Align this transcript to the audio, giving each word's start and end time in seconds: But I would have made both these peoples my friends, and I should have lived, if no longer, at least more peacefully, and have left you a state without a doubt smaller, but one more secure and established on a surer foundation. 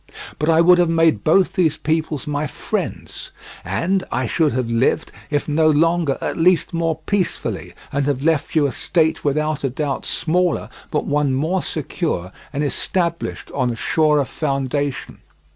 But 0.39 0.49
I 0.49 0.61
would 0.61 0.79
have 0.79 0.89
made 0.89 1.23
both 1.23 1.53
these 1.53 1.77
peoples 1.77 2.25
my 2.25 2.47
friends, 2.47 3.29
and 3.63 4.03
I 4.11 4.25
should 4.25 4.51
have 4.51 4.71
lived, 4.71 5.11
if 5.29 5.47
no 5.47 5.67
longer, 5.69 6.17
at 6.19 6.37
least 6.37 6.73
more 6.73 6.97
peacefully, 7.05 7.75
and 7.91 8.07
have 8.07 8.23
left 8.23 8.55
you 8.55 8.65
a 8.65 8.71
state 8.71 9.23
without 9.23 9.63
a 9.63 9.69
doubt 9.69 10.05
smaller, 10.07 10.69
but 10.89 11.05
one 11.05 11.33
more 11.35 11.61
secure 11.61 12.31
and 12.51 12.63
established 12.63 13.51
on 13.53 13.69
a 13.69 13.75
surer 13.75 14.25
foundation. 14.25 15.19